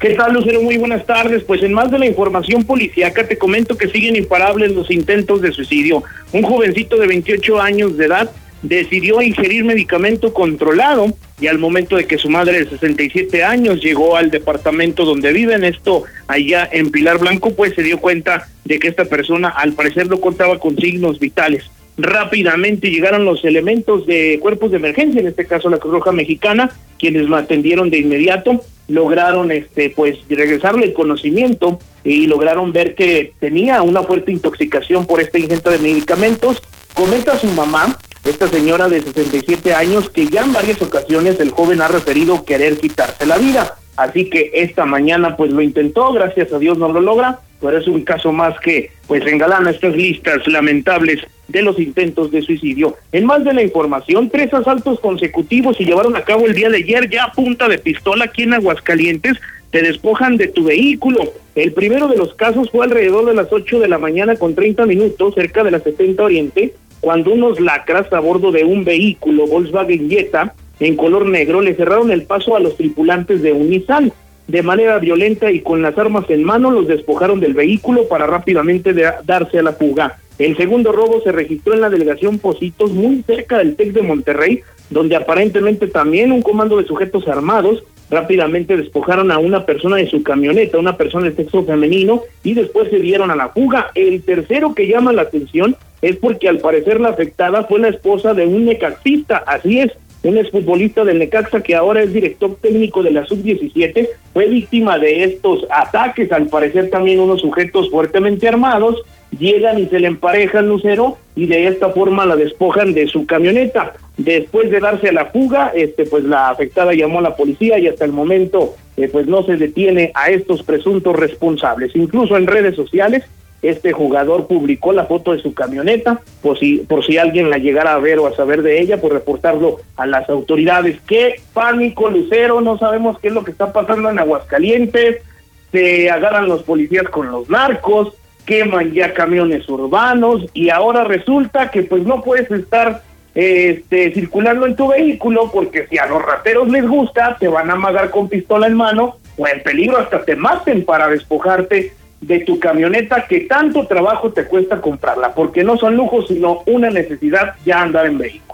[0.00, 0.62] ¿Qué tal, Lucero?
[0.62, 1.44] Muy buenas tardes.
[1.44, 5.52] Pues en más de la información policíaca, te comento que siguen imparables los intentos de
[5.52, 6.02] suicidio.
[6.32, 8.30] Un jovencito de 28 años de edad
[8.62, 11.06] decidió ingerir medicamento controlado
[11.40, 15.64] y al momento de que su madre de 67 años llegó al departamento donde viven,
[15.64, 20.08] esto allá en Pilar Blanco, pues se dio cuenta de que esta persona al parecer
[20.08, 21.64] no contaba con signos vitales.
[21.98, 26.70] Rápidamente llegaron los elementos de cuerpos de emergencia, en este caso la Cruz Roja Mexicana,
[26.98, 33.32] quienes lo atendieron de inmediato, lograron este pues regresarle el conocimiento y lograron ver que
[33.40, 36.62] tenía una fuerte intoxicación por esta ingesta de medicamentos.
[36.94, 41.80] Comenta su mamá, esta señora de 67 años, que ya en varias ocasiones el joven
[41.80, 43.76] ha referido querer quitarse la vida.
[43.96, 47.86] Así que esta mañana pues lo intentó, gracias a Dios no lo logra, pero es
[47.86, 52.96] un caso más que pues engalana estas listas lamentables de los intentos de suicidio.
[53.12, 56.78] En más de la información, tres asaltos consecutivos se llevaron a cabo el día de
[56.78, 59.38] ayer ya a punta de pistola aquí en Aguascalientes.
[59.70, 61.20] Te despojan de tu vehículo.
[61.54, 64.86] El primero de los casos fue alrededor de las 8 de la mañana con 30
[64.86, 70.08] minutos cerca de la 70 Oriente, cuando unos lacras a bordo de un vehículo Volkswagen
[70.08, 74.12] Jetta en color negro le cerraron el paso a los tripulantes de un Nissan
[74.48, 78.92] de manera violenta y con las armas en mano los despojaron del vehículo para rápidamente
[79.24, 80.18] darse a la fuga.
[80.38, 84.60] El segundo robo se registró en la delegación Positos, muy cerca del TEC de Monterrey,
[84.90, 90.22] donde aparentemente también un comando de sujetos armados rápidamente despojaron a una persona de su
[90.22, 93.90] camioneta, una persona de sexo femenino, y después se dieron a la fuga.
[93.94, 98.34] El tercero que llama la atención es porque al parecer la afectada fue la esposa
[98.34, 99.92] de un necaxista, así es,
[100.22, 105.24] un exfutbolista del Necaxa que ahora es director técnico de la sub-17, fue víctima de
[105.24, 109.02] estos ataques, al parecer también unos sujetos fuertemente armados,
[109.38, 113.94] llegan y se le emparejan Lucero y de esta forma la despojan de su camioneta.
[114.16, 117.88] Después de darse a la fuga, este pues la afectada llamó a la policía y
[117.88, 121.96] hasta el momento eh, pues no se detiene a estos presuntos responsables.
[121.96, 123.24] Incluso en redes sociales
[123.62, 127.94] este jugador publicó la foto de su camioneta, por si, por si alguien la llegara
[127.94, 131.00] a ver o a saber de ella, por reportarlo a las autoridades.
[131.06, 132.60] ¡Qué pánico, Lucero!
[132.60, 135.22] No sabemos qué es lo que está pasando en Aguascalientes,
[135.70, 141.82] se agarran los policías con los narcos, queman ya camiones urbanos y ahora resulta que
[141.82, 143.02] pues no puedes estar
[143.34, 147.74] este, circulando en tu vehículo porque si a los rateros les gusta te van a
[147.74, 151.92] amagar con pistola en mano o en peligro hasta te maten para despojarte
[152.22, 156.88] de tu camioneta que tanto trabajo te cuesta comprarla, porque no son lujos, sino una
[156.88, 158.52] necesidad ya andar en vehículo.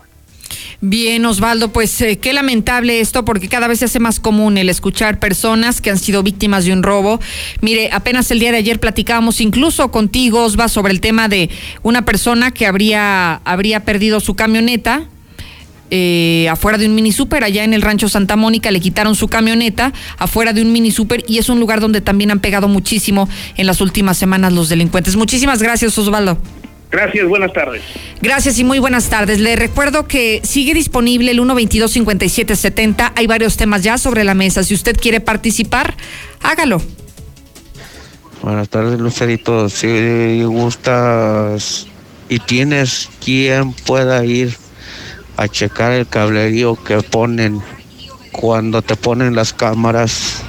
[0.81, 4.69] Bien, Osvaldo, pues eh, qué lamentable esto porque cada vez se hace más común el
[4.69, 7.19] escuchar personas que han sido víctimas de un robo.
[7.61, 11.51] Mire, apenas el día de ayer platicábamos incluso contigo, Osva, sobre el tema de
[11.83, 15.03] una persona que habría, habría perdido su camioneta,
[15.91, 19.28] eh, afuera de un mini super, allá en el rancho Santa Mónica le quitaron su
[19.28, 23.28] camioneta afuera de un mini super y es un lugar donde también han pegado muchísimo
[23.57, 25.16] en las últimas semanas los delincuentes.
[25.16, 26.39] Muchísimas gracias, Osvaldo.
[26.91, 27.82] Gracias, buenas tardes.
[28.22, 29.41] Gracias y muy buenas tardes.
[29.41, 33.12] Le recuerdo que sigue disponible el 122-5770.
[33.14, 34.64] Hay varios temas ya sobre la mesa.
[34.64, 35.95] Si usted quiere participar,
[36.43, 36.80] hágalo.
[38.43, 39.68] Buenas tardes, Lucerito.
[39.68, 41.86] Si gustas
[42.30, 44.57] y tienes quien pueda ir
[45.39, 47.62] a checar el cablerío que ponen
[48.32, 50.43] cuando te ponen las cámaras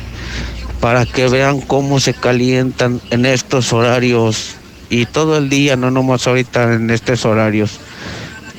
[0.81, 4.55] para que vean cómo se calientan en estos horarios
[4.89, 7.79] y todo el día, no nomás ahorita en estos horarios.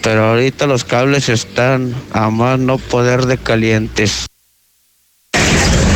[0.03, 4.30] Pero ahorita los cables están a más no poder de calientes.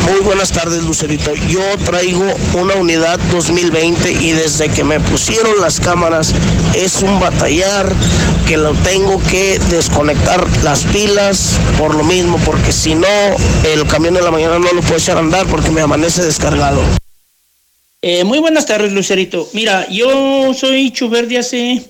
[0.05, 1.33] Muy buenas tardes, Lucerito.
[1.49, 6.31] Yo traigo una unidad 2020 y desde que me pusieron las cámaras
[6.75, 7.91] es un batallar
[8.47, 13.07] que lo tengo que desconectar las pilas por lo mismo, porque si no,
[13.63, 16.81] el camión de la mañana no lo puedo echar andar porque me amanece descargado.
[18.03, 19.49] Eh, muy buenas tardes, Lucerito.
[19.53, 21.81] Mira, yo soy chofer de hace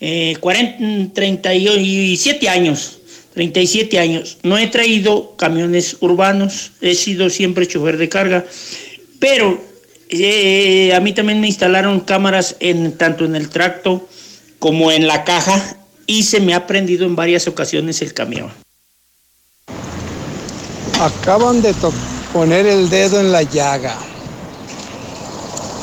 [0.00, 3.01] eh, 40, 37 años.
[3.34, 4.38] 37 años.
[4.42, 8.44] No he traído camiones urbanos, he sido siempre chofer de carga,
[9.18, 9.60] pero
[10.08, 14.06] eh, a mí también me instalaron cámaras en, tanto en el tracto
[14.58, 15.76] como en la caja
[16.06, 18.50] y se me ha prendido en varias ocasiones el camión.
[21.00, 21.74] Acaban de
[22.32, 23.96] poner el dedo en la llaga.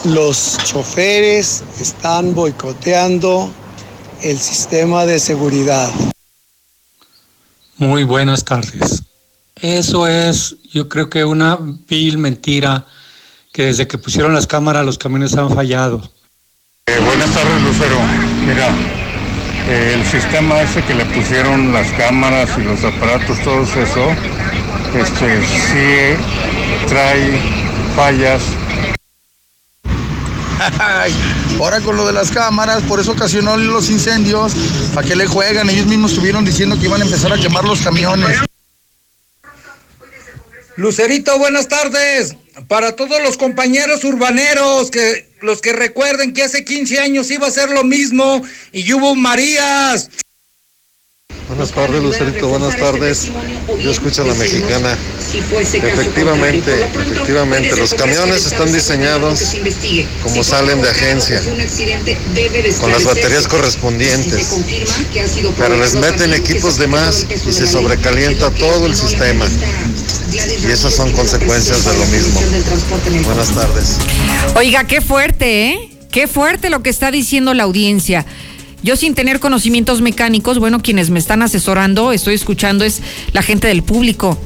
[0.06, 3.52] Los choferes están boicoteando
[4.22, 5.92] el sistema de seguridad.
[7.80, 9.04] Muy buenas tardes.
[9.56, 11.58] Eso es, yo creo que una
[11.88, 12.86] vil mentira
[13.54, 16.02] que desde que pusieron las cámaras los camiones han fallado.
[16.88, 17.96] Eh, buenas tardes, Lucero.
[18.46, 18.68] Mira,
[19.70, 24.12] eh, el sistema ese que le pusieron las cámaras y los aparatos, todo eso,
[24.94, 27.40] este, sí trae
[27.96, 28.42] fallas
[31.60, 34.54] Ahora con lo de las cámaras, por eso ocasionó los incendios.
[34.94, 35.70] ¿Para qué le juegan?
[35.70, 38.38] Ellos mismos estuvieron diciendo que iban a empezar a quemar los camiones.
[40.76, 42.36] Lucerito, buenas tardes.
[42.68, 47.52] Para todos los compañeros urbaneros, que los que recuerden que hace 15 años iba a
[47.52, 48.42] ser lo mismo
[48.72, 50.10] y hubo Marías.
[51.50, 53.32] Buenas tardes, Lucerito, buenas tardes.
[53.82, 54.96] Yo escucho a la mexicana.
[55.34, 59.56] Efectivamente, efectivamente, los camiones están diseñados
[60.22, 61.42] como salen de agencia,
[62.80, 64.48] con las baterías correspondientes,
[65.58, 69.46] pero les meten equipos de más y se sobrecalienta todo el sistema.
[70.32, 72.42] Y esas son consecuencias de lo mismo.
[73.26, 73.98] Buenas tardes.
[74.54, 75.90] Oiga, qué fuerte, ¿eh?
[76.12, 78.28] Qué fuerte lo que está diciendo la audiencia.
[78.82, 83.02] Yo sin tener conocimientos mecánicos, bueno, quienes me están asesorando, estoy escuchando, es
[83.34, 84.38] la gente del público.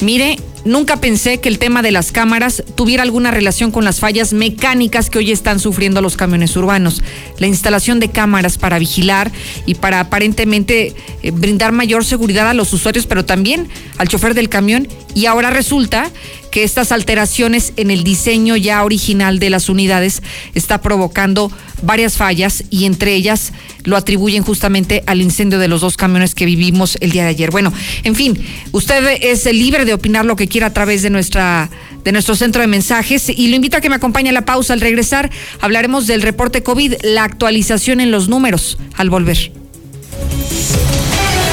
[0.00, 4.32] Mire, nunca pensé que el tema de las cámaras tuviera alguna relación con las fallas
[4.32, 7.02] mecánicas que hoy están sufriendo los camiones urbanos.
[7.38, 9.32] La instalación de cámaras para vigilar
[9.64, 14.48] y para aparentemente eh, brindar mayor seguridad a los usuarios, pero también al chofer del
[14.48, 14.88] camión.
[15.14, 16.10] Y ahora resulta
[16.52, 20.22] que estas alteraciones en el diseño ya original de las unidades
[20.54, 21.50] está provocando
[21.82, 23.52] varias fallas y entre ellas
[23.84, 27.50] lo atribuyen justamente al incendio de los dos camiones que vivimos el día de ayer.
[27.50, 27.72] Bueno,
[28.04, 28.38] en fin,
[28.70, 31.70] usted es libre de opinar lo que quiera a través de nuestra
[32.04, 34.74] de nuestro centro de mensajes y lo invito a que me acompañe a la pausa
[34.74, 35.30] al regresar.
[35.60, 39.52] Hablaremos del reporte COVID, la actualización en los números al volver.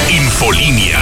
[0.10, 1.00] Infolínea.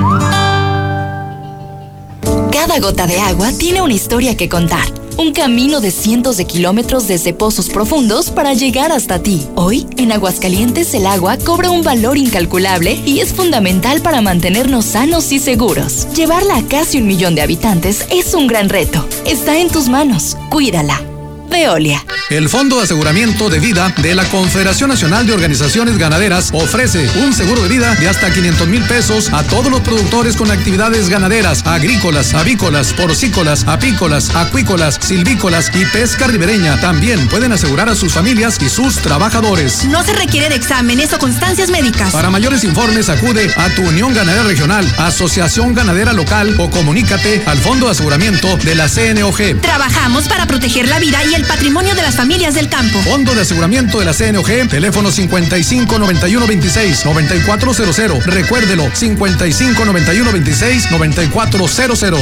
[2.51, 5.05] Cada gota de agua tiene una historia que contar.
[5.19, 9.47] Un camino de cientos de kilómetros desde pozos profundos para llegar hasta ti.
[9.55, 15.33] Hoy, en Aguascalientes, el agua cobra un valor incalculable y es fundamental para mantenernos sanos
[15.33, 16.07] y seguros.
[16.14, 19.07] Llevarla a casi un millón de habitantes es un gran reto.
[19.25, 20.37] Está en tus manos.
[20.51, 21.16] Cuídala.
[21.49, 22.05] Veolia.
[22.28, 27.32] El Fondo de Aseguramiento de Vida de la Confederación Nacional de Organizaciones Ganaderas ofrece un
[27.32, 31.64] seguro de vida de hasta 500 mil pesos a todos los productores con actividades ganaderas,
[31.64, 36.80] agrícolas, avícolas, porcícolas, apícolas, acuícolas, silvícolas y pesca ribereña.
[36.80, 39.84] También pueden asegurar a sus familias y sus trabajadores.
[39.84, 42.12] No se requiere de exámenes o constancias médicas.
[42.12, 47.59] Para mayores informes acude a tu Unión Ganadera Regional, Asociación Ganadera Local o comunícate al
[47.59, 49.61] Fondo de Aseguramiento de la CNOG.
[49.61, 52.99] Trabajamos para proteger la vida y el patrimonio de las familias del campo.
[53.01, 58.24] Fondo de Aseguramiento de la CNOG, teléfono 55 91 26 9400.
[58.24, 62.20] Recuérdelo, 55 91 26 9400.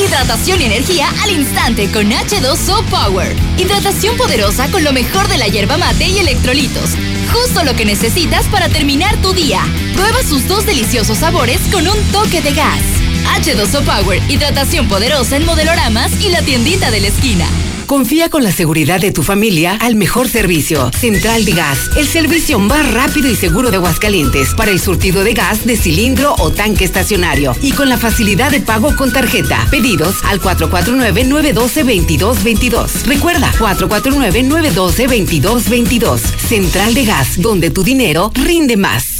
[0.00, 3.36] Hidratación y energía al instante con H2O Power.
[3.58, 6.90] Hidratación poderosa con lo mejor de la hierba mate y electrolitos.
[7.30, 9.60] Justo lo que necesitas para terminar tu día.
[9.94, 13.01] Prueba sus dos deliciosos sabores con un toque de gas.
[13.24, 17.44] H2O Power, hidratación poderosa en modeloramas y la tiendita de la esquina.
[17.86, 20.90] Confía con la seguridad de tu familia al mejor servicio.
[20.92, 25.34] Central de Gas, el servicio más rápido y seguro de Aguascalientes para el surtido de
[25.34, 29.66] gas de cilindro o tanque estacionario y con la facilidad de pago con tarjeta.
[29.70, 33.02] Pedidos al 449-912-2222.
[33.04, 36.18] Recuerda, 449-912-2222.
[36.18, 39.11] Central de Gas, donde tu dinero rinde más.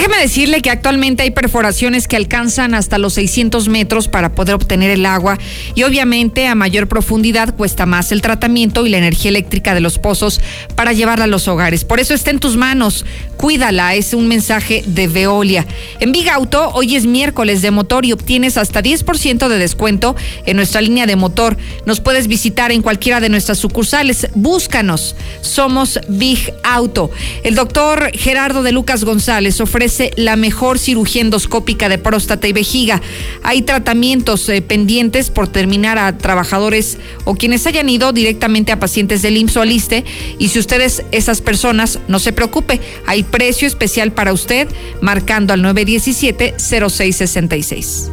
[0.00, 4.90] Déjeme decirle que actualmente hay perforaciones que alcanzan hasta los 600 metros para poder obtener
[4.90, 5.36] el agua
[5.74, 9.98] y obviamente a mayor profundidad cuesta más el tratamiento y la energía eléctrica de los
[9.98, 10.40] pozos
[10.74, 11.84] para llevarla a los hogares.
[11.84, 13.04] Por eso está en tus manos,
[13.36, 15.66] cuídala, es un mensaje de Veolia.
[15.98, 20.56] En Big Auto, hoy es miércoles de motor y obtienes hasta 10% de descuento en
[20.56, 21.58] nuestra línea de motor.
[21.84, 27.10] Nos puedes visitar en cualquiera de nuestras sucursales, búscanos, somos Big Auto.
[27.44, 33.02] El doctor Gerardo de Lucas González ofrece la mejor cirugía endoscópica de próstata y vejiga.
[33.42, 39.22] Hay tratamientos eh, pendientes por terminar a trabajadores o quienes hayan ido directamente a pacientes
[39.22, 40.04] del IMSS o al ISSSTE.
[40.38, 44.68] Y si ustedes, esas personas, no se preocupe, hay precio especial para usted
[45.00, 48.10] marcando al 917-0666.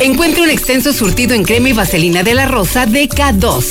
[0.00, 3.64] Encuentre un extenso surtido en crema y vaselina de la rosa de K2.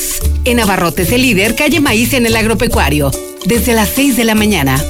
[0.46, 3.12] En Abarrotes el líder, calle Maíz en el agropecuario.
[3.46, 4.82] Desde las 6 de la mañana.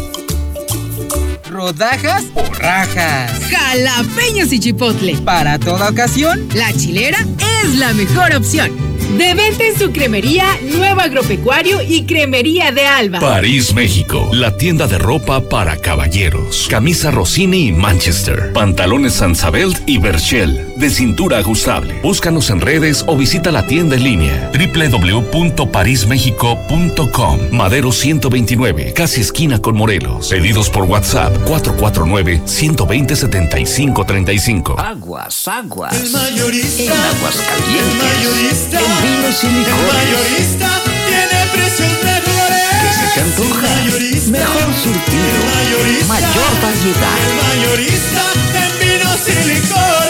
[1.62, 3.40] ¿Rodajas o rajas?
[3.52, 5.16] Jalapeños y chipotle.
[5.18, 7.20] Para toda ocasión, la chilera
[7.64, 8.72] es la mejor opción.
[9.16, 13.20] De venta en su cremería Nuevo Agropecuario y Cremería de Alba.
[13.20, 14.28] París, México.
[14.34, 16.68] La tienda de ropa para caballeros.
[16.68, 18.54] Camisa Rossini y Manchester.
[18.54, 20.71] Pantalones Sansabelt y Berchel.
[20.82, 22.02] De cintura ajustable.
[22.02, 24.50] Búscanos en redes o visita la tienda en línea.
[24.52, 27.40] www.parismexico.com.
[27.52, 28.94] Madero 129.
[28.94, 30.30] Casi esquina con Morelos.
[30.30, 34.80] Pedidos por WhatsApp 449 120 75 35.
[34.80, 35.94] Aguas, aguas.
[35.94, 36.82] El mayorista.
[36.82, 37.94] En Aguascalientes.
[37.94, 38.80] El mayorista.
[38.80, 39.52] En vinos y El
[39.86, 40.68] mayorista
[41.06, 42.66] tiene precios mejores.
[42.82, 43.68] ¿Qué se te antoja?
[43.68, 44.32] El mayorista.
[44.32, 45.30] Mejor surtido.
[45.30, 46.08] El mayorista.
[46.08, 47.18] Mayor variedad.
[47.22, 48.24] El mayorista
[48.56, 50.01] en vinos y licores.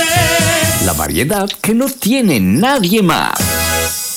[0.86, 3.51] La variedad que no tiene nadie más.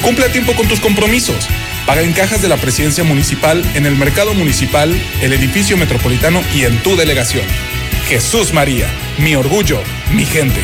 [0.04, 1.48] Cumple a tiempo con tus compromisos.
[1.86, 6.64] Paga en cajas de la presidencia municipal, en el mercado municipal, el edificio metropolitano y
[6.64, 7.46] en tu delegación.
[8.10, 8.88] Jesús María,
[9.18, 9.80] mi orgullo,
[10.14, 10.60] mi gente.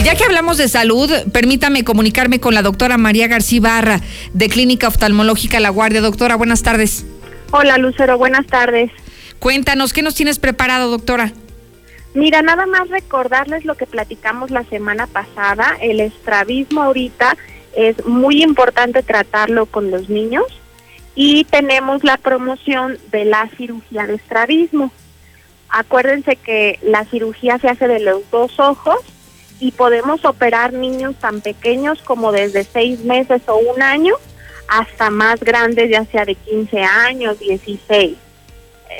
[0.10, 4.02] Ya que hablamos de salud, permítame comunicarme con la doctora María García Barra
[4.34, 6.02] de Clínica Oftalmológica La Guardia.
[6.02, 7.06] Doctora, buenas tardes.
[7.52, 8.90] Hola Lucero, buenas tardes.
[9.38, 11.32] Cuéntanos, ¿qué nos tienes preparado, doctora?
[12.16, 15.78] Mira, nada más recordarles lo que platicamos la semana pasada.
[15.80, 17.38] El estrabismo ahorita
[17.76, 20.46] es muy importante tratarlo con los niños
[21.14, 24.92] y tenemos la promoción de la cirugía de estrabismo.
[25.70, 28.98] Acuérdense que la cirugía se hace de los dos ojos
[29.60, 34.16] y podemos operar niños tan pequeños como desde seis meses o un año
[34.68, 38.16] hasta más grandes, ya sea de 15 años, 16.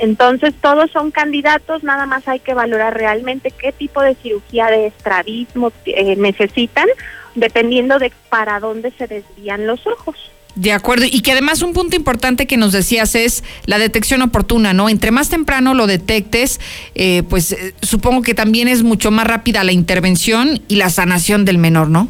[0.00, 4.86] Entonces todos son candidatos, nada más hay que valorar realmente qué tipo de cirugía de
[4.86, 6.88] estrabismo eh, necesitan,
[7.34, 10.16] dependiendo de para dónde se desvían los ojos.
[10.60, 14.74] De acuerdo, y que además un punto importante que nos decías es la detección oportuna,
[14.74, 14.90] ¿no?
[14.90, 16.60] Entre más temprano lo detectes,
[16.94, 21.46] eh, pues eh, supongo que también es mucho más rápida la intervención y la sanación
[21.46, 22.08] del menor, ¿no?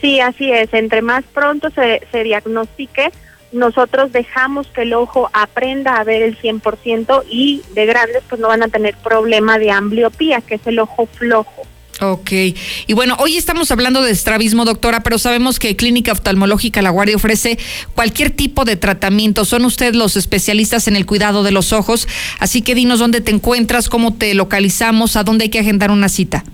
[0.00, 0.72] Sí, así es.
[0.72, 3.10] Entre más pronto se, se diagnostique,
[3.50, 8.46] nosotros dejamos que el ojo aprenda a ver el 100% y de grandes pues no
[8.46, 11.66] van a tener problema de ambliopía, que es el ojo flojo.
[12.00, 12.30] Ok.
[12.86, 17.16] Y bueno, hoy estamos hablando de estrabismo, doctora, pero sabemos que Clínica Oftalmológica La Guardia
[17.16, 17.58] ofrece
[17.94, 19.44] cualquier tipo de tratamiento.
[19.44, 22.08] Son ustedes los especialistas en el cuidado de los ojos.
[22.40, 26.08] Así que dinos dónde te encuentras, cómo te localizamos, a dónde hay que agendar una
[26.08, 26.44] cita.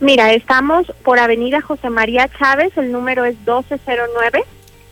[0.00, 4.44] Mira, estamos por Avenida José María Chávez, el número es 1209,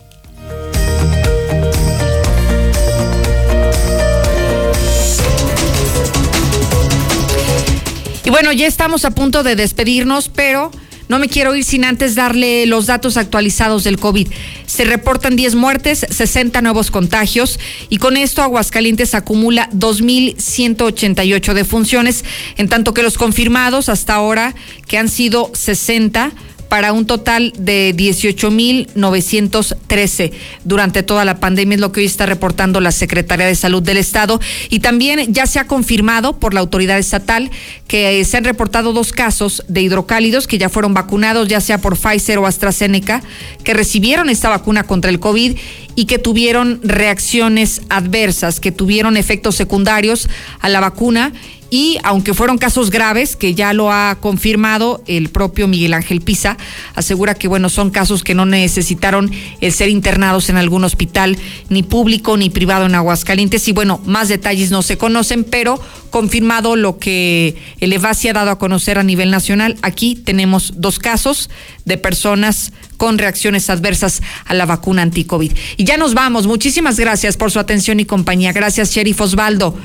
[8.25, 10.71] Y bueno, ya estamos a punto de despedirnos, pero
[11.11, 14.29] no me quiero ir sin antes darle los datos actualizados del COVID.
[14.66, 17.59] Se reportan 10 muertes, 60 nuevos contagios
[17.89, 22.25] y con esto Aguascalientes acumula 2.188 defunciones,
[22.57, 24.55] en tanto que los confirmados hasta ahora,
[24.87, 26.31] que han sido 60,
[26.71, 30.31] para un total de 18.913
[30.64, 33.97] durante toda la pandemia, es lo que hoy está reportando la Secretaría de Salud del
[33.97, 34.41] Estado.
[34.71, 37.51] Y también ya se ha confirmado por la autoridad estatal
[37.89, 41.99] que se han reportado dos casos de hidrocálidos que ya fueron vacunados, ya sea por
[41.99, 43.21] Pfizer o AstraZeneca,
[43.64, 45.57] que recibieron esta vacuna contra el COVID
[45.97, 50.29] y que tuvieron reacciones adversas, que tuvieron efectos secundarios
[50.61, 51.33] a la vacuna
[51.71, 56.57] y aunque fueron casos graves, que ya lo ha confirmado el propio Miguel Ángel Pisa,
[56.95, 61.85] asegura que bueno, son casos que no necesitaron el ser internados en algún hospital, ni
[61.85, 63.68] público ni privado en Aguascalientes.
[63.68, 68.51] Y bueno, más detalles no se conocen, pero confirmado lo que el EVASI ha dado
[68.51, 71.51] a conocer a nivel nacional, aquí tenemos dos casos
[71.85, 75.53] de personas con reacciones adversas a la vacuna anti-COVID.
[75.77, 76.47] Y ya nos vamos.
[76.47, 78.53] Muchísimas gracias por su atención y compañía.
[78.53, 79.77] Gracias, Sheriff Osvaldo.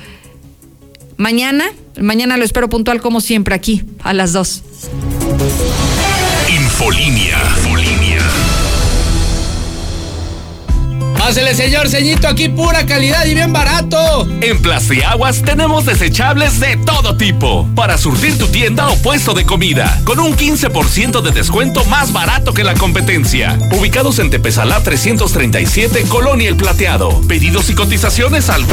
[1.17, 1.65] Mañana,
[1.99, 4.63] mañana lo espero puntual como siempre aquí, a las 2.
[6.49, 7.37] Infolinia.
[7.57, 8.19] Infolinia.
[11.25, 14.27] Pásele, señor ceñito, aquí pura calidad y bien barato.
[14.41, 20.01] En Plastiaguas tenemos desechables de todo tipo para surtir tu tienda o puesto de comida
[20.03, 23.57] con un 15% de descuento más barato que la competencia.
[23.71, 27.19] Ubicados en Tepezalá 337, Colonia El Plateado.
[27.27, 28.63] Pedidos y cotizaciones al